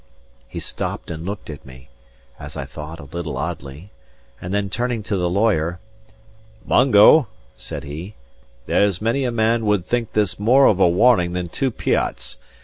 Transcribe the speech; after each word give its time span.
He 0.47 0.59
stopped 0.59 1.11
and 1.11 1.27
looked 1.27 1.47
at 1.47 1.63
me, 1.63 1.89
as 2.39 2.57
I 2.57 2.65
thought, 2.65 2.99
a 2.99 3.03
little 3.03 3.37
oddly; 3.37 3.91
and 4.41 4.51
then, 4.51 4.67
turning 4.67 5.03
to 5.03 5.15
the 5.15 5.29
lawyer, 5.29 5.77
"Mungo," 6.65 7.27
said 7.55 7.83
he, 7.83 8.15
"there's 8.65 8.99
many 8.99 9.25
a 9.25 9.31
man 9.31 9.63
would 9.67 9.85
think 9.85 10.13
this 10.13 10.39
more 10.39 10.65
of 10.65 10.79
a 10.79 10.89
warning 10.89 11.33
than 11.33 11.49
two 11.49 11.69
pyats. 11.69 12.39